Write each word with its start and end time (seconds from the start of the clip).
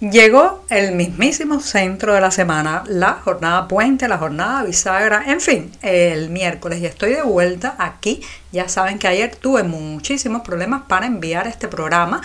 Llegó 0.00 0.64
el 0.70 0.92
mismísimo 0.94 1.60
centro 1.60 2.14
de 2.14 2.22
la 2.22 2.30
semana, 2.30 2.84
la 2.86 3.20
jornada 3.22 3.68
puente, 3.68 4.08
la 4.08 4.16
jornada 4.16 4.62
bisagra, 4.62 5.24
en 5.26 5.42
fin, 5.42 5.70
el 5.82 6.30
miércoles 6.30 6.80
y 6.80 6.86
estoy 6.86 7.12
de 7.12 7.22
vuelta 7.22 7.74
aquí. 7.78 8.22
Ya 8.50 8.66
saben 8.70 8.98
que 8.98 9.08
ayer 9.08 9.36
tuve 9.36 9.62
muchísimos 9.62 10.40
problemas 10.40 10.84
para 10.88 11.04
enviar 11.04 11.46
este 11.46 11.68
programa. 11.68 12.22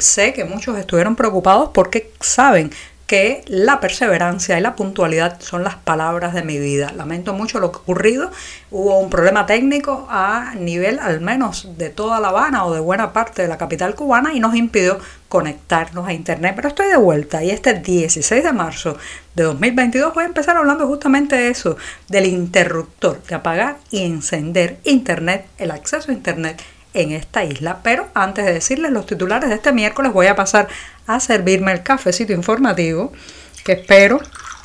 Sé 0.00 0.32
que 0.32 0.44
muchos 0.44 0.76
estuvieron 0.76 1.14
preocupados 1.14 1.70
porque 1.72 2.10
saben 2.18 2.72
que 3.12 3.44
la 3.46 3.78
perseverancia 3.78 4.58
y 4.58 4.62
la 4.62 4.74
puntualidad 4.74 5.38
son 5.38 5.64
las 5.64 5.74
palabras 5.74 6.32
de 6.32 6.42
mi 6.42 6.58
vida. 6.58 6.94
Lamento 6.96 7.34
mucho 7.34 7.60
lo 7.60 7.70
que 7.70 7.76
ocurrido. 7.76 8.30
Hubo 8.70 8.98
un 8.98 9.10
problema 9.10 9.44
técnico 9.44 10.06
a 10.08 10.54
nivel 10.54 10.98
al 10.98 11.20
menos 11.20 11.76
de 11.76 11.90
toda 11.90 12.20
La 12.20 12.28
Habana 12.28 12.64
o 12.64 12.72
de 12.72 12.80
buena 12.80 13.12
parte 13.12 13.42
de 13.42 13.48
la 13.48 13.58
capital 13.58 13.94
cubana 13.94 14.32
y 14.32 14.40
nos 14.40 14.54
impidió 14.54 14.98
conectarnos 15.28 16.08
a 16.08 16.14
internet. 16.14 16.54
Pero 16.56 16.68
estoy 16.68 16.88
de 16.88 16.96
vuelta 16.96 17.44
y 17.44 17.50
este 17.50 17.74
16 17.74 18.42
de 18.42 18.52
marzo 18.54 18.96
de 19.34 19.42
2022 19.42 20.14
voy 20.14 20.24
a 20.24 20.28
empezar 20.28 20.56
hablando 20.56 20.86
justamente 20.86 21.36
de 21.36 21.48
eso, 21.50 21.76
del 22.08 22.24
interruptor, 22.24 23.22
de 23.24 23.34
apagar 23.34 23.76
y 23.90 24.04
encender 24.04 24.78
internet, 24.84 25.44
el 25.58 25.70
acceso 25.70 26.10
a 26.10 26.14
internet 26.14 26.62
en 26.94 27.12
esta 27.12 27.44
isla. 27.44 27.80
Pero 27.82 28.08
antes 28.14 28.44
de 28.44 28.54
decirles 28.54 28.90
los 28.90 29.06
titulares 29.06 29.50
de 29.50 29.56
este 29.56 29.72
miércoles, 29.72 30.12
voy 30.12 30.26
a 30.26 30.36
pasar 30.36 30.68
a 31.06 31.20
servirme 31.20 31.72
el 31.72 31.82
cafecito 31.82 32.32
informativo 32.32 33.12
que 33.64 33.72
espero 33.72 34.20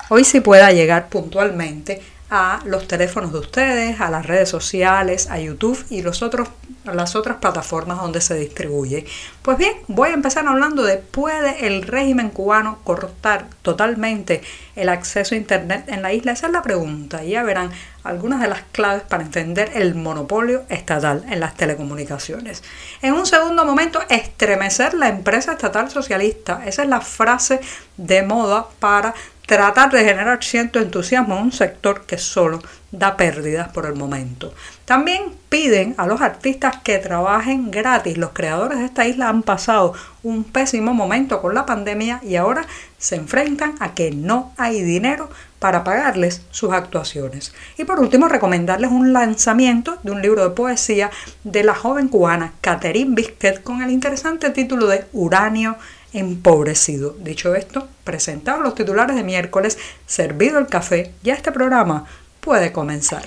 hoy 0.09 0.23
sí 0.23 0.39
pueda 0.39 0.71
llegar 0.71 1.09
puntualmente 1.09 2.01
a 2.29 2.59
los 2.65 2.87
teléfonos 2.87 3.31
de 3.31 3.39
ustedes, 3.39 4.01
a 4.01 4.09
las 4.09 4.25
redes 4.25 4.49
sociales, 4.49 5.29
a 5.29 5.39
YouTube 5.39 5.85
y 5.89 6.01
los 6.01 6.21
otros, 6.21 6.49
las 6.83 7.15
otras 7.15 7.37
plataformas 7.37 7.99
donde 7.99 8.19
se 8.19 8.35
distribuye. 8.35 9.05
Pues 9.41 9.57
bien, 9.57 9.73
voy 9.87 10.09
a 10.09 10.13
empezar 10.13 10.45
hablando 10.45 10.83
de 10.83 10.97
¿puede 10.97 11.67
el 11.67 11.83
régimen 11.83 12.29
cubano 12.29 12.79
cortar 12.83 13.47
totalmente 13.61 14.41
el 14.75 14.89
acceso 14.89 15.35
a 15.35 15.37
Internet 15.37 15.85
en 15.87 16.01
la 16.01 16.11
isla? 16.11 16.33
Esa 16.33 16.47
es 16.47 16.53
la 16.53 16.61
pregunta 16.61 17.23
y 17.23 17.31
ya 17.31 17.43
verán 17.43 17.71
algunas 18.03 18.41
de 18.41 18.47
las 18.47 18.61
claves 18.71 19.03
para 19.03 19.23
entender 19.23 19.71
el 19.75 19.95
monopolio 19.95 20.63
estatal 20.69 21.25
en 21.29 21.39
las 21.39 21.55
telecomunicaciones. 21.55 22.63
En 23.01 23.13
un 23.13 23.25
segundo 23.25 23.65
momento, 23.65 24.01
estremecer 24.09 24.93
la 24.93 25.09
empresa 25.09 25.53
estatal 25.53 25.89
socialista. 25.89 26.63
Esa 26.65 26.83
es 26.83 26.89
la 26.89 27.01
frase 27.01 27.59
de 27.97 28.23
moda 28.23 28.67
para 28.79 29.13
tratar 29.47 29.89
de 29.91 30.03
generar 30.03 30.43
cierto 30.43 30.77
entusiasmo 30.77 31.37
en 31.37 31.43
un 31.43 31.51
sector 31.53 32.05
que 32.05 32.17
solo 32.17 32.61
da 32.91 33.15
pérdidas 33.15 33.69
por 33.69 33.85
el 33.85 33.95
momento. 33.95 34.53
También 34.83 35.23
piden 35.49 35.95
a 35.97 36.05
los 36.05 36.19
artistas 36.19 36.77
que 36.83 36.97
trabajen 36.97 37.71
gratis. 37.71 38.17
Los 38.17 38.31
creadores 38.31 38.77
de 38.79 38.85
esta 38.85 39.07
isla 39.07 39.29
han 39.29 39.43
pasado 39.43 39.93
un 40.21 40.43
pésimo 40.43 40.93
momento 40.93 41.41
con 41.41 41.55
la 41.55 41.65
pandemia 41.65 42.19
y 42.23 42.35
ahora 42.35 42.65
se 42.97 43.15
enfrentan 43.15 43.75
a 43.79 43.93
que 43.93 44.11
no 44.11 44.53
hay 44.57 44.81
dinero 44.81 45.29
para 45.59 45.85
pagarles 45.85 46.41
sus 46.51 46.73
actuaciones. 46.73 47.53
Y 47.77 47.85
por 47.85 48.01
último, 48.01 48.27
recomendarles 48.27 48.91
un 48.91 49.13
lanzamiento 49.13 49.97
de 50.03 50.11
un 50.11 50.21
libro 50.21 50.43
de 50.43 50.55
poesía 50.55 51.09
de 51.45 51.63
la 51.63 51.73
joven 51.73 52.09
cubana 52.09 52.53
Catherine 52.59 53.15
Bisquet 53.15 53.63
con 53.63 53.81
el 53.81 53.91
interesante 53.91 54.49
título 54.49 54.87
de 54.87 55.05
Uranio 55.13 55.77
empobrecido. 56.13 57.15
Dicho 57.19 57.55
esto, 57.55 57.87
presentados 58.03 58.63
los 58.63 58.75
titulares 58.75 59.15
de 59.15 59.23
miércoles, 59.23 59.77
servido 60.05 60.59
el 60.59 60.67
café, 60.67 61.13
ya 61.23 61.33
este 61.33 61.51
programa 61.51 62.05
puede 62.39 62.71
comenzar. 62.71 63.23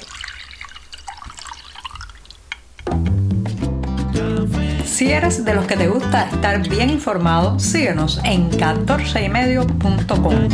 Si 4.85 5.11
eres 5.11 5.45
de 5.47 5.55
los 5.55 5.67
que 5.67 5.77
te 5.77 5.89
gusta 5.89 6.29
estar 6.29 6.61
bien 6.69 6.91
informado, 6.91 7.59
síguenos 7.59 8.21
en 8.23 8.51
14ymedio.com. 8.51 10.49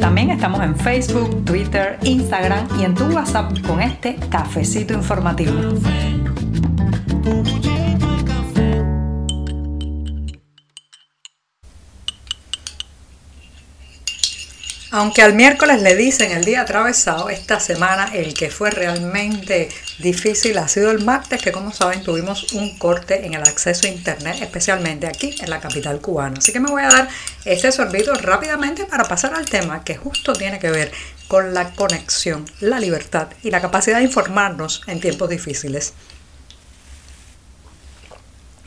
También 0.00 0.30
estamos 0.30 0.60
en 0.60 0.74
Facebook, 0.76 1.44
Twitter, 1.44 2.00
Instagram 2.02 2.66
y 2.80 2.84
en 2.84 2.96
tu 2.96 3.04
WhatsApp 3.04 3.52
con 3.64 3.80
este 3.80 4.16
cafecito 4.28 4.94
informativo. 4.94 5.52
Aunque 14.94 15.22
al 15.22 15.32
miércoles 15.32 15.80
le 15.80 15.96
dicen 15.96 16.32
el 16.32 16.44
día 16.44 16.60
atravesado, 16.60 17.30
esta 17.30 17.58
semana 17.60 18.10
el 18.12 18.34
que 18.34 18.50
fue 18.50 18.70
realmente 18.70 19.70
difícil 20.00 20.58
ha 20.58 20.68
sido 20.68 20.90
el 20.90 21.02
martes, 21.02 21.40
que 21.40 21.50
como 21.50 21.72
saben 21.72 22.02
tuvimos 22.02 22.52
un 22.52 22.76
corte 22.76 23.24
en 23.24 23.32
el 23.32 23.42
acceso 23.42 23.86
a 23.86 23.88
Internet, 23.88 24.36
especialmente 24.42 25.06
aquí 25.06 25.34
en 25.40 25.48
la 25.48 25.60
capital 25.60 26.02
cubana. 26.02 26.36
Así 26.36 26.52
que 26.52 26.60
me 26.60 26.70
voy 26.70 26.82
a 26.82 26.88
dar 26.88 27.08
este 27.46 27.72
sorbito 27.72 28.12
rápidamente 28.12 28.84
para 28.84 29.04
pasar 29.04 29.32
al 29.32 29.46
tema 29.46 29.82
que 29.82 29.96
justo 29.96 30.34
tiene 30.34 30.58
que 30.58 30.70
ver 30.70 30.92
con 31.26 31.54
la 31.54 31.70
conexión, 31.70 32.44
la 32.60 32.78
libertad 32.78 33.28
y 33.42 33.50
la 33.50 33.62
capacidad 33.62 33.96
de 33.96 34.04
informarnos 34.04 34.82
en 34.88 35.00
tiempos 35.00 35.30
difíciles. 35.30 35.94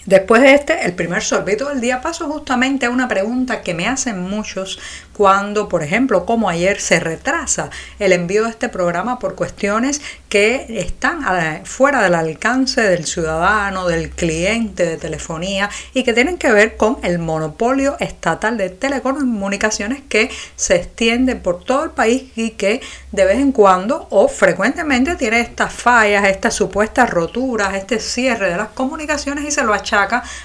Después 0.05 0.43
de 0.43 0.53
este, 0.53 0.85
el 0.85 0.93
primer 0.93 1.23
sorbito 1.23 1.67
del 1.67 1.81
día, 1.81 1.99
paso 1.99 2.29
justamente 2.29 2.85
a 2.85 2.91
una 2.91 3.07
pregunta 3.07 3.63
que 3.63 3.73
me 3.73 3.87
hacen 3.87 4.21
muchos 4.21 4.77
cuando, 5.13 5.67
por 5.67 5.81
ejemplo, 5.81 6.27
como 6.27 6.47
ayer 6.47 6.79
se 6.79 6.99
retrasa 6.99 7.71
el 7.97 8.11
envío 8.11 8.43
de 8.43 8.51
este 8.51 8.69
programa 8.69 9.17
por 9.17 9.33
cuestiones 9.33 10.01
que 10.29 10.67
están 10.69 11.65
fuera 11.65 12.03
del 12.03 12.13
alcance 12.13 12.81
del 12.81 13.05
ciudadano, 13.05 13.87
del 13.87 14.11
cliente 14.11 14.85
de 14.85 14.97
telefonía 14.97 15.71
y 15.93 16.03
que 16.03 16.13
tienen 16.13 16.37
que 16.37 16.51
ver 16.51 16.77
con 16.77 16.97
el 17.01 17.17
monopolio 17.17 17.95
estatal 17.99 18.57
de 18.57 18.69
telecomunicaciones 18.69 20.03
que 20.07 20.29
se 20.55 20.75
extiende 20.75 21.35
por 21.35 21.63
todo 21.63 21.83
el 21.85 21.91
país 21.91 22.31
y 22.35 22.51
que 22.51 22.81
de 23.11 23.25
vez 23.25 23.39
en 23.39 23.53
cuando 23.53 24.07
o 24.11 24.27
frecuentemente 24.27 25.15
tiene 25.15 25.39
estas 25.39 25.73
fallas, 25.73 26.27
estas 26.27 26.53
supuestas 26.53 27.09
roturas, 27.09 27.73
este 27.73 27.99
cierre 27.99 28.51
de 28.51 28.57
las 28.57 28.69
comunicaciones 28.69 29.45
y 29.45 29.51
se 29.51 29.63
lo 29.63 29.73
achaca 29.73 29.94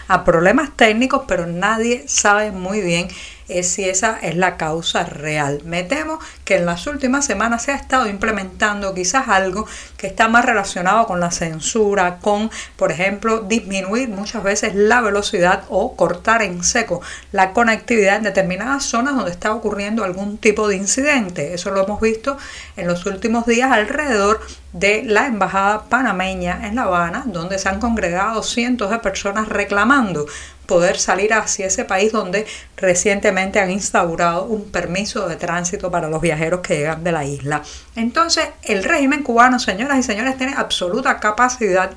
a 0.08 0.24
problemas 0.24 0.70
técnicos, 0.76 1.22
pero 1.26 1.46
nadie 1.46 2.04
sabe 2.06 2.50
muy 2.50 2.80
bien 2.80 3.08
es 3.50 3.68
si 3.68 3.88
esa 3.88 4.18
es 4.22 4.36
la 4.36 4.56
causa 4.56 5.04
real. 5.04 5.60
Me 5.64 5.82
temo 5.82 6.18
que 6.44 6.56
en 6.56 6.66
las 6.66 6.86
últimas 6.86 7.26
semanas 7.26 7.64
se 7.64 7.72
ha 7.72 7.74
estado 7.74 8.08
implementando 8.08 8.94
quizás 8.94 9.28
algo 9.28 9.66
que 9.96 10.06
está 10.06 10.28
más 10.28 10.44
relacionado 10.44 11.06
con 11.06 11.20
la 11.20 11.30
censura, 11.30 12.18
con, 12.20 12.50
por 12.76 12.92
ejemplo, 12.92 13.40
disminuir 13.40 14.08
muchas 14.08 14.42
veces 14.42 14.74
la 14.74 15.00
velocidad 15.00 15.64
o 15.68 15.96
cortar 15.96 16.42
en 16.42 16.62
seco 16.62 17.02
la 17.32 17.52
conectividad 17.52 18.16
en 18.16 18.24
determinadas 18.24 18.84
zonas 18.84 19.16
donde 19.16 19.32
está 19.32 19.52
ocurriendo 19.52 20.04
algún 20.04 20.38
tipo 20.38 20.68
de 20.68 20.76
incidente. 20.76 21.54
Eso 21.54 21.70
lo 21.70 21.84
hemos 21.84 22.00
visto 22.00 22.36
en 22.76 22.86
los 22.86 23.04
últimos 23.06 23.46
días 23.46 23.72
alrededor 23.72 24.40
de 24.72 25.02
la 25.02 25.26
embajada 25.26 25.84
panameña 25.88 26.66
en 26.66 26.76
La 26.76 26.82
Habana, 26.82 27.24
donde 27.26 27.58
se 27.58 27.68
han 27.68 27.80
congregado 27.80 28.42
cientos 28.42 28.90
de 28.90 28.98
personas 28.98 29.48
reclamando 29.48 30.26
poder 30.66 30.98
salir 30.98 31.34
hacia 31.34 31.66
ese 31.66 31.84
país 31.84 32.12
donde 32.12 32.46
recientemente 32.76 33.58
han 33.58 33.72
instaurado 33.72 34.44
un 34.44 34.70
permiso 34.70 35.28
de 35.28 35.34
tránsito 35.34 35.90
para 35.90 36.08
los 36.08 36.20
viajeros 36.20 36.60
que 36.60 36.76
llegan 36.76 37.02
de 37.02 37.10
la 37.10 37.24
isla. 37.24 37.62
Entonces, 37.96 38.48
el 38.62 38.84
régimen 38.84 39.24
cubano, 39.24 39.58
señoras 39.58 39.98
y 39.98 40.04
señores, 40.04 40.36
tiene 40.36 40.54
absoluta 40.56 41.18
capacidad 41.18 41.90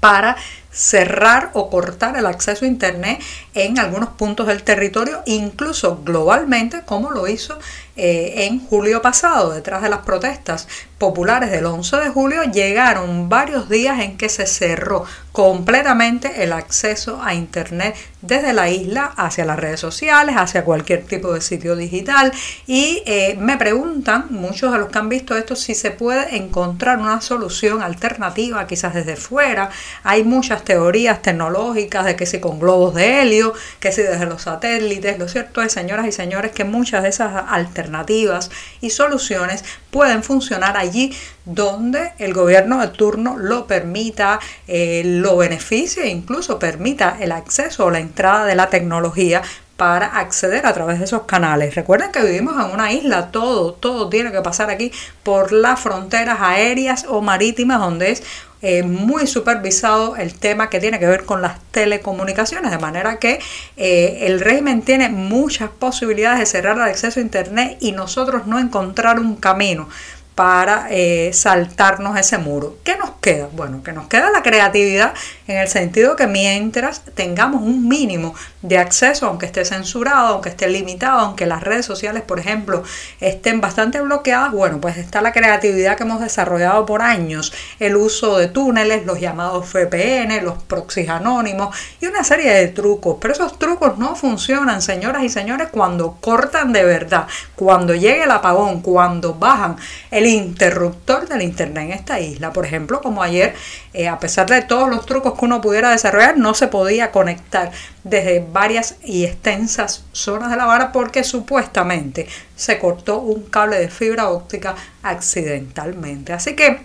para 0.00 0.36
cerrar 0.70 1.50
o 1.54 1.70
cortar 1.70 2.16
el 2.16 2.26
acceso 2.26 2.64
a 2.64 2.68
Internet 2.68 3.20
en 3.54 3.78
algunos 3.78 4.10
puntos 4.10 4.46
del 4.46 4.62
territorio, 4.62 5.22
incluso 5.26 6.02
globalmente, 6.04 6.82
como 6.84 7.10
lo 7.10 7.26
hizo 7.26 7.58
eh, 7.96 8.46
en 8.46 8.64
julio 8.64 9.02
pasado, 9.02 9.52
detrás 9.52 9.82
de 9.82 9.88
las 9.88 10.00
protestas 10.00 10.68
populares 10.98 11.50
del 11.50 11.66
11 11.66 11.96
de 11.96 12.08
julio, 12.10 12.44
llegaron 12.44 13.28
varios 13.28 13.68
días 13.68 14.00
en 14.00 14.16
que 14.16 14.28
se 14.28 14.46
cerró 14.46 15.04
completamente 15.32 16.44
el 16.44 16.52
acceso 16.52 17.20
a 17.22 17.34
Internet 17.34 17.96
desde 18.22 18.52
la 18.52 18.68
isla 18.68 19.12
hacia 19.16 19.44
las 19.44 19.58
redes 19.58 19.80
sociales, 19.80 20.36
hacia 20.36 20.64
cualquier 20.64 21.04
tipo 21.04 21.32
de 21.32 21.40
sitio 21.40 21.76
digital. 21.76 22.32
Y 22.66 23.02
eh, 23.06 23.36
me 23.38 23.56
preguntan, 23.56 24.26
muchos 24.30 24.72
de 24.72 24.78
los 24.78 24.88
que 24.88 24.98
han 24.98 25.08
visto 25.08 25.36
esto, 25.36 25.56
si 25.56 25.74
se 25.74 25.90
puede 25.90 26.36
encontrar 26.36 26.98
una 26.98 27.20
solución 27.20 27.82
alternativa, 27.82 28.66
quizás 28.66 28.94
desde 28.94 29.16
fuera. 29.16 29.70
Hay 30.02 30.24
muchas 30.24 30.57
teorías 30.64 31.22
tecnológicas 31.22 32.04
de 32.04 32.16
que 32.16 32.26
si 32.26 32.40
con 32.40 32.58
globos 32.58 32.94
de 32.94 33.22
helio, 33.22 33.54
que 33.80 33.92
si 33.92 34.02
desde 34.02 34.26
los 34.26 34.42
satélites. 34.42 35.18
Lo 35.18 35.28
cierto 35.28 35.62
es, 35.62 35.72
señoras 35.72 36.06
y 36.06 36.12
señores, 36.12 36.52
que 36.52 36.64
muchas 36.64 37.02
de 37.02 37.08
esas 37.08 37.44
alternativas 37.48 38.50
y 38.80 38.90
soluciones 38.90 39.64
pueden 39.90 40.22
funcionar 40.22 40.76
allí 40.76 41.14
donde 41.44 42.12
el 42.18 42.34
gobierno 42.34 42.80
de 42.80 42.88
turno 42.88 43.36
lo 43.38 43.66
permita, 43.66 44.38
eh, 44.66 45.02
lo 45.04 45.36
beneficie 45.36 46.04
e 46.04 46.08
incluso 46.08 46.58
permita 46.58 47.16
el 47.20 47.32
acceso 47.32 47.86
o 47.86 47.90
la 47.90 48.00
entrada 48.00 48.44
de 48.44 48.54
la 48.54 48.68
tecnología 48.68 49.42
para 49.78 50.06
acceder 50.06 50.66
a 50.66 50.74
través 50.74 50.98
de 50.98 51.04
esos 51.04 51.22
canales. 51.22 51.76
Recuerden 51.76 52.10
que 52.10 52.20
vivimos 52.20 52.54
en 52.56 52.72
una 52.72 52.92
isla, 52.92 53.30
todo, 53.30 53.74
todo 53.74 54.08
tiene 54.08 54.32
que 54.32 54.42
pasar 54.42 54.70
aquí 54.70 54.90
por 55.22 55.52
las 55.52 55.78
fronteras 55.78 56.38
aéreas 56.40 57.06
o 57.08 57.20
marítimas, 57.22 57.78
donde 57.78 58.10
es 58.10 58.24
eh, 58.60 58.82
muy 58.82 59.26
supervisado 59.26 60.16
el 60.16 60.34
tema 60.34 60.68
que 60.68 60.80
tiene 60.80 60.98
que 60.98 61.06
ver 61.06 61.24
con 61.24 61.42
las 61.42 61.60
telecomunicaciones, 61.70 62.70
de 62.70 62.78
manera 62.78 63.18
que 63.18 63.38
eh, 63.76 64.18
el 64.22 64.40
régimen 64.40 64.82
tiene 64.82 65.08
muchas 65.08 65.70
posibilidades 65.70 66.40
de 66.40 66.46
cerrar 66.46 66.76
el 66.76 66.82
acceso 66.82 67.20
a 67.20 67.22
Internet 67.22 67.76
y 67.80 67.92
nosotros 67.92 68.46
no 68.46 68.58
encontrar 68.58 69.20
un 69.20 69.36
camino 69.36 69.88
para 70.34 70.86
eh, 70.90 71.30
saltarnos 71.32 72.16
ese 72.16 72.38
muro. 72.38 72.78
¿Qué 72.84 72.96
nos 72.96 73.10
queda? 73.20 73.48
Bueno, 73.52 73.82
que 73.82 73.92
nos 73.92 74.06
queda 74.06 74.30
la 74.30 74.42
creatividad 74.42 75.12
en 75.48 75.56
el 75.56 75.66
sentido 75.66 76.14
que 76.14 76.26
mientras 76.26 77.02
tengamos 77.14 77.62
un 77.62 77.88
mínimo 77.88 78.34
de 78.60 78.76
acceso, 78.76 79.26
aunque 79.26 79.46
esté 79.46 79.64
censurado, 79.64 80.28
aunque 80.28 80.50
esté 80.50 80.68
limitado, 80.68 81.20
aunque 81.20 81.46
las 81.46 81.62
redes 81.62 81.86
sociales, 81.86 82.22
por 82.22 82.38
ejemplo, 82.38 82.82
estén 83.18 83.62
bastante 83.62 84.00
bloqueadas, 84.00 84.52
bueno, 84.52 84.78
pues 84.80 84.98
está 84.98 85.22
la 85.22 85.32
creatividad 85.32 85.96
que 85.96 86.02
hemos 86.02 86.20
desarrollado 86.20 86.84
por 86.84 87.00
años, 87.00 87.52
el 87.80 87.96
uso 87.96 88.36
de 88.36 88.48
túneles, 88.48 89.06
los 89.06 89.20
llamados 89.20 89.72
VPN, 89.72 90.44
los 90.44 90.62
proxies 90.62 91.08
anónimos 91.08 91.74
y 91.98 92.06
una 92.06 92.24
serie 92.24 92.52
de 92.52 92.68
trucos. 92.68 93.16
Pero 93.18 93.32
esos 93.32 93.58
trucos 93.58 93.96
no 93.96 94.16
funcionan, 94.16 94.82
señoras 94.82 95.22
y 95.22 95.30
señores, 95.30 95.68
cuando 95.70 96.18
cortan 96.20 96.74
de 96.74 96.84
verdad, 96.84 97.26
cuando 97.54 97.94
llegue 97.94 98.24
el 98.24 98.30
apagón, 98.30 98.82
cuando 98.82 99.32
bajan 99.34 99.76
el 100.10 100.26
interruptor 100.26 101.26
del 101.26 101.40
Internet 101.40 101.84
en 101.84 101.92
esta 101.92 102.20
isla. 102.20 102.52
Por 102.52 102.66
ejemplo, 102.66 103.00
como 103.00 103.22
ayer, 103.22 103.54
eh, 103.94 104.08
a 104.08 104.18
pesar 104.18 104.46
de 104.46 104.60
todos 104.60 104.90
los 104.90 105.06
trucos 105.06 105.37
que 105.38 105.44
uno 105.46 105.62
pudiera 105.62 105.90
desarrollar, 105.90 106.36
no 106.36 106.52
se 106.52 106.68
podía 106.68 107.10
conectar 107.10 107.70
desde 108.04 108.44
varias 108.52 108.96
y 109.02 109.24
extensas 109.24 110.04
zonas 110.12 110.50
de 110.50 110.56
La 110.56 110.66
vara 110.66 110.92
porque 110.92 111.24
supuestamente 111.24 112.28
se 112.56 112.78
cortó 112.78 113.20
un 113.20 113.44
cable 113.44 113.78
de 113.78 113.88
fibra 113.88 114.28
óptica 114.28 114.74
accidentalmente. 115.02 116.34
Así 116.34 116.54
que 116.54 116.80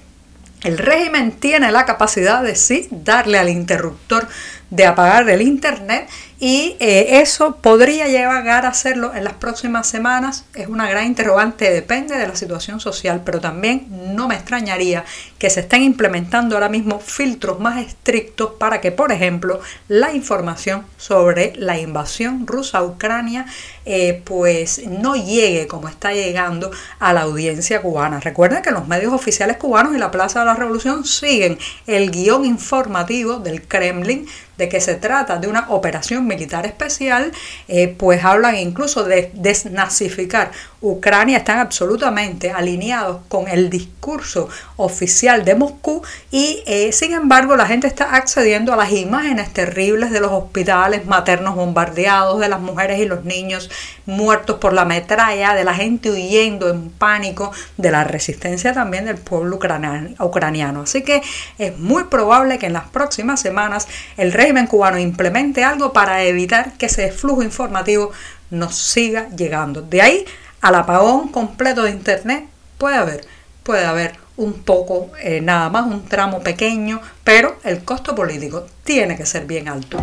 el 0.64 0.78
régimen 0.78 1.34
tiene 1.34 1.72
la 1.72 1.86
capacidad 1.86 2.42
de 2.42 2.56
sí 2.56 2.88
darle 2.90 3.38
al 3.38 3.50
interruptor 3.50 4.28
de 4.70 4.86
apagar 4.86 5.30
el 5.30 5.42
internet 5.42 6.08
y 6.46 6.76
eh, 6.82 7.22
eso 7.22 7.56
podría 7.62 8.10
llegar 8.10 8.66
a 8.66 8.68
hacerlo 8.68 9.14
en 9.16 9.24
las 9.24 9.36
próximas 9.36 9.88
semanas. 9.88 10.44
Es 10.54 10.68
una 10.68 10.90
gran 10.90 11.06
interrogante, 11.06 11.72
depende 11.72 12.18
de 12.18 12.28
la 12.28 12.36
situación 12.36 12.82
social, 12.82 13.22
pero 13.24 13.40
también 13.40 13.88
no 14.14 14.28
me 14.28 14.36
extrañaría 14.36 15.06
que 15.38 15.50
se 15.50 15.62
estén 15.62 15.84
implementando 15.84 16.58
ahora 16.58 16.68
mismo 16.68 17.00
filtros 17.00 17.62
más 17.62 17.78
estrictos 17.88 18.56
para 18.60 18.82
que, 18.82 18.92
por 18.92 19.14
ejemplo, 19.14 19.62
la 19.88 20.14
información 20.14 20.86
sobre 20.98 21.54
la 21.56 21.80
invasión 21.80 22.46
rusa 22.46 22.80
a 22.80 22.84
Ucrania 22.84 23.46
eh, 23.86 24.22
pues 24.26 24.86
no 24.86 25.16
llegue 25.16 25.68
como 25.68 25.88
está 25.88 26.12
llegando 26.12 26.72
a 27.00 27.14
la 27.14 27.22
audiencia 27.22 27.82
cubana. 27.82 28.20
Recuerden 28.20 28.62
que 28.62 28.72
los 28.72 28.86
medios 28.90 29.14
oficiales 29.14 29.56
cubanos 29.56 29.96
y 29.96 29.98
la 29.98 30.12
Plaza 30.12 30.40
de 30.40 30.48
la 30.48 30.56
Revolución 30.56 31.06
siguen 31.06 31.58
el 31.88 32.12
guion 32.12 32.44
informativo 32.44 33.40
del 33.40 33.62
Kremlin 33.62 34.28
de 34.58 34.70
que 34.70 34.80
se 34.80 34.96
trata 34.96 35.38
de 35.38 35.48
una 35.48 35.70
operación 35.70 36.28
militar 36.34 36.66
especial, 36.66 37.32
eh, 37.68 37.96
pues 37.98 38.24
hablan 38.24 38.56
incluso 38.56 39.04
de 39.04 39.32
desnazificar 39.34 40.52
Ucrania, 40.84 41.38
están 41.38 41.60
absolutamente 41.60 42.52
alineados 42.52 43.22
con 43.30 43.48
el 43.48 43.70
discurso 43.70 44.50
oficial 44.76 45.46
de 45.46 45.56
Moscú 45.56 46.04
y 46.30 46.62
eh, 46.66 46.92
sin 46.92 47.14
embargo 47.14 47.56
la 47.56 47.66
gente 47.66 47.88
está 47.88 48.18
accediendo 48.18 48.74
a 48.74 48.76
las 48.76 48.92
imágenes 48.92 49.54
terribles 49.54 50.12
de 50.12 50.20
los 50.20 50.34
hospitales 50.34 51.06
maternos 51.06 51.56
bombardeados, 51.56 52.42
de 52.42 52.50
las 52.50 52.60
mujeres 52.60 53.00
y 53.00 53.06
los 53.06 53.24
niños 53.24 53.70
muertos 54.06 54.58
por 54.58 54.74
la 54.74 54.84
metralla, 54.84 55.54
de 55.54 55.64
la 55.64 55.74
gente 55.74 56.12
huyendo 56.12 56.70
en 56.70 56.90
pánico, 56.90 57.54
de 57.78 57.90
la 57.90 58.04
resistencia 58.04 58.74
también 58.74 59.06
del 59.06 59.18
pueblo 59.18 59.56
ucraniano. 59.56 60.82
Así 60.82 61.02
que 61.04 61.22
es 61.60 61.78
muy 61.80 62.04
probable 62.06 62.60
que 62.60 62.66
en 62.66 62.74
las 62.74 62.90
próximas 62.90 63.40
semanas 63.40 63.88
el 64.18 64.34
régimen 64.34 64.68
cubano 64.68 65.00
implemente 65.00 65.64
algo 65.64 65.94
para 65.94 66.23
evitar 66.24 66.74
que 66.78 66.88
ese 66.88 67.12
flujo 67.12 67.44
informativo 67.44 68.12
nos 68.50 68.76
siga 68.76 69.30
llegando. 69.30 69.82
De 69.82 70.02
ahí 70.02 70.26
al 70.62 70.76
apagón 70.76 71.30
completo 71.30 71.84
de 71.84 71.92
Internet 71.92 72.46
puede 72.78 72.96
haber, 72.96 73.26
puede 73.64 73.86
haber 73.86 74.16
un 74.38 74.54
poco, 74.64 75.12
eh, 75.22 75.42
nada 75.42 75.70
más 75.70 75.86
un 75.86 76.06
tramo 76.06 76.40
pequeño, 76.40 77.02
pero 77.24 77.58
el 77.64 77.84
costo 77.84 78.16
político 78.16 78.66
tiene 78.84 79.16
que 79.16 79.26
ser 79.26 79.46
bien 79.46 79.68
alto. 79.68 79.98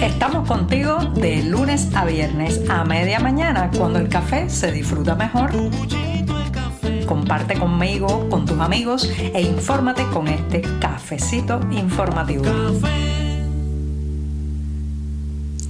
Estamos 0.00 0.48
contigo 0.48 0.98
de 1.16 1.42
lunes 1.42 1.88
a 1.94 2.04
viernes 2.04 2.60
a 2.68 2.84
media 2.84 3.18
mañana, 3.20 3.70
cuando 3.76 3.98
el 3.98 4.08
café 4.08 4.48
se 4.48 4.72
disfruta 4.72 5.14
mejor. 5.14 5.50
Comparte 7.06 7.58
conmigo, 7.58 8.28
con 8.28 8.46
tus 8.46 8.58
amigos 8.60 9.10
e 9.34 9.40
infórmate 9.40 10.06
con 10.12 10.28
este 10.28 10.62
cafecito 10.80 11.60
informativo. 11.70 12.44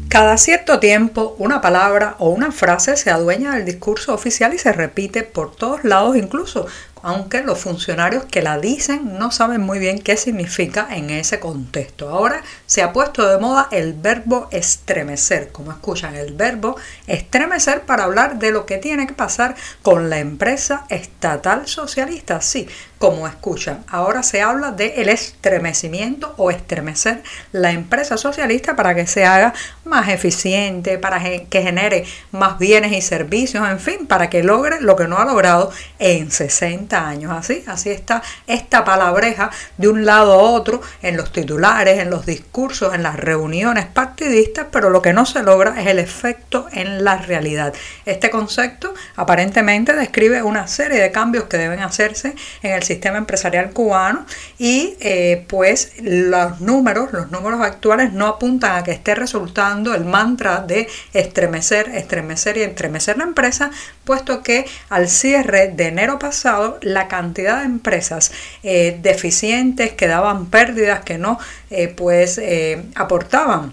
Cada 0.09 0.39
cierto 0.39 0.79
tiempo 0.79 1.37
una 1.39 1.61
palabra 1.61 2.17
o 2.19 2.31
una 2.31 2.51
frase 2.51 2.97
se 2.97 3.11
adueña 3.11 3.55
del 3.55 3.67
discurso 3.67 4.15
oficial 4.15 4.55
y 4.55 4.59
se 4.59 4.73
repite 4.73 5.23
por 5.23 5.55
todos 5.55 5.85
lados, 5.85 6.17
incluso 6.17 6.67
aunque 7.03 7.43
los 7.43 7.59
funcionarios 7.59 8.25
que 8.25 8.43
la 8.43 8.59
dicen 8.59 9.19
no 9.19 9.31
saben 9.31 9.61
muy 9.61 9.79
bien 9.79 9.99
qué 9.99 10.17
significa 10.17 10.89
en 10.91 11.11
ese 11.11 11.41
contexto. 11.41 12.09
Ahora 12.09 12.43
se 12.67 12.83
ha 12.83 12.93
puesto 12.93 13.29
de 13.29 13.39
moda 13.39 13.69
el 13.71 13.93
verbo 13.93 14.49
estremecer, 14.50 15.50
como 15.53 15.73
escuchan, 15.73 16.17
el 16.17 16.35
verbo 16.35 16.77
estremecer 17.06 17.83
para 17.83 18.05
hablar 18.05 18.39
de 18.39 18.50
lo 18.50 18.67
que 18.67 18.79
tiene 18.79 19.06
que 19.06 19.15
pasar 19.15 19.55
con 19.83 20.11
la 20.11 20.19
empresa 20.19 20.87
estatal 20.89 21.67
socialista. 21.67 22.41
Sí, 22.41 22.69
como 22.99 23.29
escuchan, 23.29 23.85
ahora 23.89 24.23
se 24.23 24.43
habla 24.43 24.73
de 24.73 24.95
el 24.97 25.09
estremecimiento 25.09 26.35
o 26.37 26.50
estremecer 26.50 27.23
la 27.53 27.71
empresa 27.71 28.17
socialista 28.17 28.75
para 28.75 28.95
que 28.95 29.06
se 29.06 29.25
haga 29.25 29.55
más 29.85 30.09
eficiente, 30.09 30.99
para 30.99 31.23
que 31.23 31.62
genere 31.62 32.05
más 32.33 32.59
bienes 32.59 32.93
y 32.93 33.00
servicios, 33.00 33.69
en 33.69 33.79
fin, 33.79 34.06
para 34.06 34.29
que 34.29 34.43
logre 34.43 34.81
lo 34.81 34.97
que 34.97 35.06
no 35.06 35.19
ha 35.19 35.25
logrado 35.25 35.71
en 35.99 36.31
60 36.31 36.88
años. 36.96 37.32
Así, 37.32 37.64
así 37.66 37.90
está 37.90 38.23
esta 38.47 38.85
palabreja 38.85 39.50
de 39.76 39.88
un 39.88 40.04
lado 40.04 40.33
a 40.33 40.37
otro 40.37 40.80
en 41.02 41.16
los 41.16 41.33
titulares, 41.33 41.99
en 41.99 42.11
los 42.11 42.26
discursos, 42.26 42.95
en 42.95 43.02
las 43.02 43.16
reuniones 43.16 43.87
partidistas, 43.87 44.66
pero 44.71 44.90
lo 44.90 45.02
que 45.02 45.12
no 45.12 45.26
se 45.26 45.42
logra 45.42 45.80
es 45.80 45.87
el 45.87 45.99
efecto 45.99 46.66
en 46.73 47.04
la 47.04 47.18
realidad. 47.18 47.75
Este 48.04 48.30
concepto 48.30 48.95
aparentemente 49.16 49.92
describe 49.95 50.42
una 50.42 50.66
serie 50.66 51.00
de 51.00 51.11
cambios 51.11 51.45
que 51.45 51.59
deben 51.59 51.80
hacerse 51.80 52.35
en 52.62 52.73
el 52.73 52.83
sistema 52.83 53.18
empresarial 53.18 53.71
cubano 53.73 54.26
y 54.59 54.97
eh, 55.00 55.45
pues 55.49 55.92
los 56.02 56.61
números, 56.61 57.12
los 57.12 57.30
números 57.30 57.61
actuales 57.61 58.12
no 58.12 58.26
apuntan 58.26 58.76
a 58.76 58.85
que 58.85 58.92
esté 58.92 59.14
resultando 59.14 59.95
el 59.95 60.04
mantra 60.04 60.61
de 60.61 60.88
estremecer, 61.12 61.88
estremecer 61.95 62.57
y 62.57 62.62
estremecer 62.62 63.18
la 63.18 63.25
empresa, 63.25 63.71
puesto 64.04 64.42
que 64.42 64.66
al 64.88 65.09
cierre 65.09 65.68
de 65.68 65.88
enero 65.88 66.18
pasado 66.18 66.77
la 66.82 67.08
cantidad 67.08 67.61
de 67.61 67.66
empresas 67.66 68.32
eh, 68.62 68.99
deficientes 69.02 69.92
que 69.92 70.06
daban 70.06 70.47
pérdidas, 70.47 71.00
que 71.00 71.18
no 71.18 71.38
eh, 71.70 71.88
pues 71.88 72.38
eh, 72.38 72.85
aportaban 72.94 73.73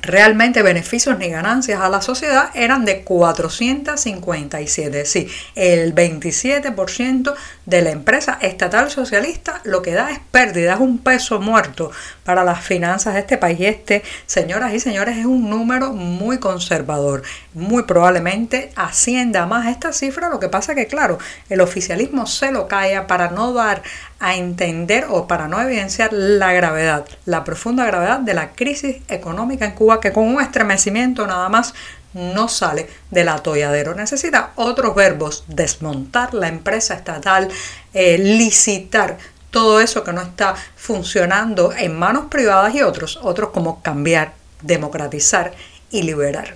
realmente 0.00 0.62
beneficios 0.62 1.18
ni 1.18 1.28
ganancias 1.28 1.80
a 1.80 1.88
la 1.88 2.00
sociedad 2.00 2.50
eran 2.54 2.84
de 2.84 3.02
457. 3.02 5.04
Sí, 5.04 5.28
el 5.54 5.94
27% 5.94 7.34
de 7.68 7.82
la 7.82 7.90
empresa 7.90 8.38
estatal 8.40 8.90
socialista 8.90 9.60
lo 9.64 9.82
que 9.82 9.92
da 9.92 10.10
es 10.10 10.20
pérdida, 10.30 10.72
es 10.72 10.80
un 10.80 10.96
peso 10.96 11.38
muerto 11.38 11.90
para 12.24 12.42
las 12.42 12.64
finanzas 12.64 13.12
de 13.12 13.20
este 13.20 13.36
país. 13.36 13.58
Este, 13.60 14.02
señoras 14.24 14.72
y 14.72 14.80
señores, 14.80 15.18
es 15.18 15.26
un 15.26 15.50
número 15.50 15.92
muy 15.92 16.38
conservador. 16.38 17.22
Muy 17.52 17.82
probablemente 17.82 18.72
ascienda 18.74 19.44
más 19.44 19.66
esta 19.66 19.92
cifra. 19.92 20.30
Lo 20.30 20.40
que 20.40 20.48
pasa 20.48 20.74
que, 20.74 20.86
claro, 20.86 21.18
el 21.50 21.60
oficialismo 21.60 22.26
se 22.26 22.52
lo 22.52 22.68
calla 22.68 23.06
para 23.06 23.28
no 23.28 23.52
dar 23.52 23.82
a 24.18 24.34
entender 24.34 25.06
o 25.10 25.28
para 25.28 25.46
no 25.46 25.60
evidenciar 25.60 26.10
la 26.12 26.54
gravedad, 26.54 27.04
la 27.26 27.44
profunda 27.44 27.84
gravedad 27.84 28.20
de 28.20 28.32
la 28.32 28.52
crisis 28.52 28.96
económica 29.08 29.66
en 29.66 29.72
Cuba 29.72 30.00
que 30.00 30.12
con 30.12 30.24
un 30.24 30.40
estremecimiento 30.40 31.26
nada 31.26 31.50
más 31.50 31.74
no 32.18 32.48
sale 32.48 32.88
del 33.10 33.28
atolladero. 33.28 33.94
Necesita 33.94 34.52
otros 34.56 34.94
verbos, 34.94 35.44
desmontar 35.46 36.34
la 36.34 36.48
empresa 36.48 36.94
estatal, 36.94 37.48
eh, 37.94 38.18
licitar 38.18 39.18
todo 39.50 39.80
eso 39.80 40.04
que 40.04 40.12
no 40.12 40.20
está 40.20 40.54
funcionando 40.76 41.72
en 41.72 41.98
manos 41.98 42.26
privadas 42.26 42.74
y 42.74 42.82
otros, 42.82 43.18
otros 43.22 43.50
como 43.50 43.80
cambiar, 43.82 44.34
democratizar 44.62 45.52
y 45.90 46.02
liberar. 46.02 46.54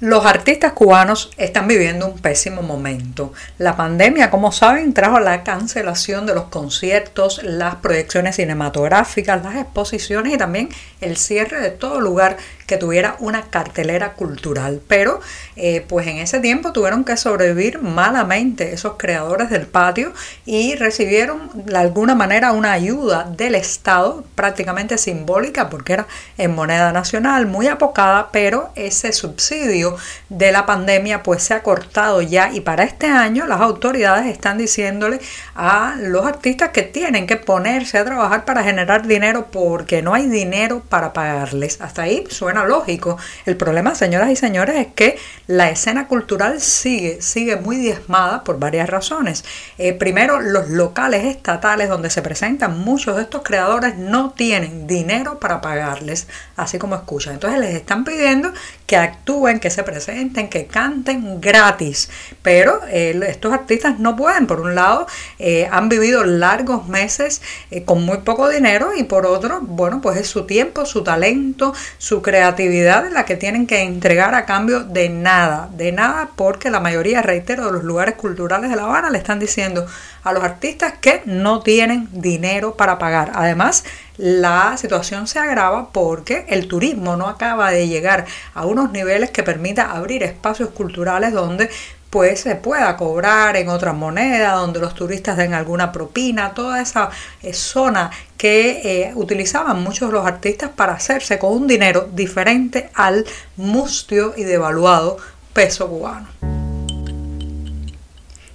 Los 0.00 0.24
artistas 0.24 0.72
cubanos 0.72 1.30
están 1.36 1.68
viviendo 1.68 2.06
un 2.06 2.18
pésimo 2.18 2.62
momento. 2.62 3.34
La 3.58 3.76
pandemia, 3.76 4.30
como 4.30 4.50
saben, 4.50 4.94
trajo 4.94 5.20
la 5.20 5.44
cancelación 5.44 6.24
de 6.24 6.34
los 6.34 6.44
conciertos, 6.44 7.42
las 7.42 7.74
proyecciones 7.76 8.36
cinematográficas, 8.36 9.44
las 9.44 9.56
exposiciones 9.56 10.32
y 10.32 10.38
también 10.38 10.70
el 11.02 11.18
cierre 11.18 11.60
de 11.60 11.68
todo 11.68 12.00
lugar 12.00 12.38
que 12.70 12.76
tuviera 12.76 13.16
una 13.18 13.50
cartelera 13.50 14.12
cultural. 14.12 14.80
Pero 14.86 15.18
eh, 15.56 15.84
pues 15.88 16.06
en 16.06 16.18
ese 16.18 16.38
tiempo 16.38 16.72
tuvieron 16.72 17.02
que 17.04 17.16
sobrevivir 17.16 17.82
malamente 17.82 18.72
esos 18.72 18.94
creadores 18.96 19.50
del 19.50 19.66
patio 19.66 20.12
y 20.46 20.76
recibieron 20.76 21.50
de 21.52 21.76
alguna 21.76 22.14
manera 22.14 22.52
una 22.52 22.70
ayuda 22.70 23.24
del 23.24 23.56
Estado 23.56 24.22
prácticamente 24.36 24.98
simbólica 24.98 25.68
porque 25.68 25.94
era 25.94 26.06
en 26.38 26.54
moneda 26.54 26.92
nacional, 26.92 27.48
muy 27.48 27.66
apocada, 27.66 28.28
pero 28.30 28.70
ese 28.76 29.12
subsidio 29.12 29.96
de 30.28 30.52
la 30.52 30.66
pandemia 30.66 31.24
pues 31.24 31.42
se 31.42 31.54
ha 31.54 31.64
cortado 31.64 32.22
ya 32.22 32.52
y 32.52 32.60
para 32.60 32.84
este 32.84 33.08
año 33.08 33.46
las 33.46 33.60
autoridades 33.60 34.26
están 34.26 34.58
diciéndole 34.58 35.18
a 35.56 35.96
los 35.98 36.24
artistas 36.24 36.68
que 36.68 36.82
tienen 36.82 37.26
que 37.26 37.36
ponerse 37.36 37.98
a 37.98 38.04
trabajar 38.04 38.44
para 38.44 38.62
generar 38.62 39.08
dinero 39.08 39.48
porque 39.50 40.02
no 40.02 40.14
hay 40.14 40.28
dinero 40.28 40.84
para 40.88 41.12
pagarles. 41.12 41.80
Hasta 41.80 42.02
ahí 42.02 42.24
suena 42.30 42.59
lógico. 42.66 43.16
El 43.46 43.56
problema, 43.56 43.94
señoras 43.94 44.30
y 44.30 44.36
señores, 44.36 44.76
es 44.76 44.88
que 44.94 45.18
la 45.46 45.70
escena 45.70 46.06
cultural 46.06 46.60
sigue, 46.60 47.22
sigue 47.22 47.56
muy 47.56 47.76
diezmada 47.76 48.44
por 48.44 48.58
varias 48.58 48.88
razones. 48.88 49.44
Eh, 49.78 49.92
primero, 49.92 50.40
los 50.40 50.68
locales 50.68 51.24
estatales 51.24 51.88
donde 51.88 52.10
se 52.10 52.22
presentan 52.22 52.78
muchos 52.78 53.16
de 53.16 53.22
estos 53.22 53.42
creadores 53.42 53.96
no 53.96 54.30
tienen 54.30 54.86
dinero 54.86 55.38
para 55.38 55.60
pagarles, 55.60 56.26
así 56.56 56.78
como 56.78 56.94
escuchan. 56.96 57.34
Entonces 57.34 57.60
les 57.60 57.74
están 57.74 58.04
pidiendo 58.04 58.52
que 58.86 58.96
actúen, 58.96 59.60
que 59.60 59.70
se 59.70 59.82
presenten, 59.82 60.48
que 60.48 60.66
canten 60.66 61.40
gratis. 61.40 62.10
Pero 62.42 62.80
eh, 62.88 63.18
estos 63.28 63.52
artistas 63.52 63.98
no 63.98 64.16
pueden. 64.16 64.46
Por 64.46 64.60
un 64.60 64.74
lado, 64.74 65.06
eh, 65.38 65.68
han 65.70 65.88
vivido 65.88 66.24
largos 66.24 66.88
meses 66.88 67.42
con 67.84 68.04
muy 68.04 68.18
poco 68.18 68.48
dinero 68.48 68.90
y 68.96 69.04
por 69.04 69.26
otro, 69.26 69.60
bueno, 69.62 70.00
pues 70.00 70.18
es 70.18 70.28
su 70.28 70.46
tiempo, 70.46 70.84
su 70.86 71.02
talento, 71.02 71.74
su 71.98 72.22
creatividad 72.22 72.39
actividad 72.48 73.06
en 73.06 73.14
la 73.14 73.24
que 73.24 73.36
tienen 73.36 73.66
que 73.66 73.82
entregar 73.82 74.34
a 74.34 74.46
cambio 74.46 74.84
de 74.84 75.08
nada, 75.08 75.68
de 75.72 75.92
nada 75.92 76.30
porque 76.36 76.70
la 76.70 76.80
mayoría, 76.80 77.22
reitero, 77.22 77.66
de 77.66 77.72
los 77.72 77.84
lugares 77.84 78.14
culturales 78.14 78.70
de 78.70 78.76
La 78.76 78.84
Habana 78.84 79.10
le 79.10 79.18
están 79.18 79.38
diciendo 79.38 79.86
a 80.22 80.32
los 80.32 80.42
artistas 80.42 80.94
que 81.00 81.22
no 81.24 81.60
tienen 81.60 82.08
dinero 82.12 82.74
para 82.74 82.98
pagar. 82.98 83.32
Además, 83.34 83.84
la 84.16 84.76
situación 84.76 85.26
se 85.26 85.38
agrava 85.38 85.92
porque 85.92 86.44
el 86.48 86.68
turismo 86.68 87.16
no 87.16 87.26
acaba 87.28 87.70
de 87.70 87.88
llegar 87.88 88.26
a 88.54 88.66
unos 88.66 88.90
niveles 88.92 89.30
que 89.30 89.42
permita 89.42 89.92
abrir 89.92 90.22
espacios 90.22 90.70
culturales 90.70 91.32
donde 91.32 91.70
pues 92.10 92.40
se 92.40 92.56
pueda 92.56 92.96
cobrar 92.96 93.56
en 93.56 93.68
otra 93.68 93.92
moneda, 93.92 94.54
donde 94.54 94.80
los 94.80 94.94
turistas 94.94 95.36
den 95.36 95.54
alguna 95.54 95.92
propina, 95.92 96.52
toda 96.54 96.82
esa 96.82 97.10
eh, 97.42 97.54
zona 97.54 98.10
que 98.36 98.80
eh, 98.84 99.12
utilizaban 99.14 99.82
muchos 99.82 100.12
los 100.12 100.26
artistas 100.26 100.70
para 100.70 100.94
hacerse 100.94 101.38
con 101.38 101.52
un 101.52 101.66
dinero 101.68 102.08
diferente 102.12 102.90
al 102.94 103.24
mustio 103.56 104.34
y 104.36 104.42
devaluado 104.42 105.18
peso 105.52 105.88
cubano. 105.88 106.28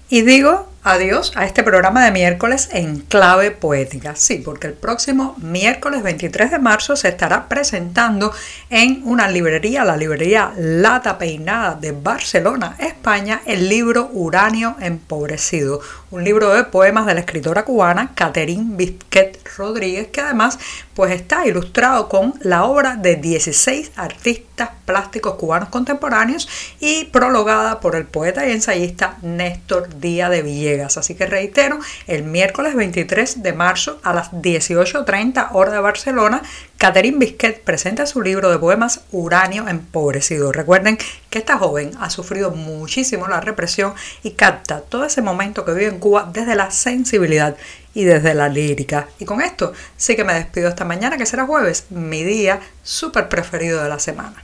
Y 0.09 0.21
digo 0.21 0.67
adiós 0.85 1.33
a 1.35 1.45
este 1.45 1.63
programa 1.63 2.05
de 2.05 2.11
miércoles 2.11 2.69
en 2.71 2.99
clave 2.99 3.49
poética. 3.49 4.15
Sí, 4.15 4.37
porque 4.37 4.67
el 4.67 4.73
próximo 4.73 5.35
miércoles 5.39 6.03
23 6.03 6.51
de 6.51 6.59
marzo 6.59 6.95
se 6.95 7.07
estará 7.07 7.49
presentando 7.49 8.31
en 8.69 9.01
una 9.03 9.27
librería, 9.27 9.83
la 9.83 9.97
librería 9.97 10.53
Lata 10.55 11.17
Peinada 11.17 11.73
de 11.73 11.91
Barcelona, 11.91 12.75
España, 12.77 13.41
el 13.47 13.67
libro 13.67 14.11
Uranio 14.13 14.75
Empobrecido, 14.79 15.81
un 16.11 16.23
libro 16.23 16.53
de 16.53 16.65
poemas 16.65 17.07
de 17.07 17.15
la 17.15 17.21
escritora 17.21 17.65
cubana 17.65 18.11
Catherine 18.13 18.75
Bisquet 18.77 19.39
Rodríguez, 19.57 20.09
que 20.09 20.21
además 20.21 20.59
pues 20.93 21.11
está 21.11 21.47
ilustrado 21.47 22.07
con 22.09 22.35
la 22.41 22.63
obra 22.65 22.95
de 22.95 23.15
16 23.15 23.93
artistas 23.95 24.69
plásticos 24.85 25.35
cubanos 25.35 25.69
contemporáneos 25.69 26.47
y 26.79 27.05
prologada 27.05 27.79
por 27.79 27.95
el 27.95 28.05
poeta 28.05 28.47
y 28.47 28.51
ensayista 28.51 29.17
Néstor 29.23 29.99
Díaz 29.99 30.29
de 30.29 30.43
Villegas. 30.43 30.74
Así 30.83 31.15
que 31.15 31.25
reitero, 31.25 31.79
el 32.07 32.23
miércoles 32.23 32.75
23 32.75 33.41
de 33.41 33.53
marzo 33.53 33.99
a 34.03 34.13
las 34.13 34.31
18.30 34.31 35.49
hora 35.53 35.71
de 35.71 35.79
Barcelona, 35.79 36.41
Catherine 36.77 37.17
Bisquet 37.17 37.63
presenta 37.63 38.05
su 38.05 38.21
libro 38.21 38.51
de 38.51 38.59
poemas 38.59 39.01
Uranio 39.11 39.67
Empobrecido. 39.67 40.51
Recuerden 40.51 40.97
que 41.29 41.39
esta 41.39 41.57
joven 41.57 41.91
ha 41.99 42.09
sufrido 42.09 42.51
muchísimo 42.51 43.27
la 43.27 43.41
represión 43.41 43.93
y 44.23 44.31
capta 44.31 44.81
todo 44.81 45.05
ese 45.05 45.21
momento 45.21 45.65
que 45.65 45.73
vive 45.73 45.87
en 45.87 45.99
Cuba 45.99 46.29
desde 46.31 46.55
la 46.55 46.71
sensibilidad 46.71 47.55
y 47.93 48.03
desde 48.03 48.33
la 48.33 48.49
lírica. 48.49 49.07
Y 49.19 49.25
con 49.25 49.41
esto 49.41 49.73
sí 49.95 50.15
que 50.15 50.23
me 50.23 50.33
despido 50.33 50.67
esta 50.67 50.85
mañana, 50.85 51.17
que 51.17 51.25
será 51.25 51.45
jueves, 51.45 51.85
mi 51.89 52.23
día 52.23 52.59
súper 52.83 53.29
preferido 53.29 53.81
de 53.81 53.89
la 53.89 53.99
semana. 53.99 54.43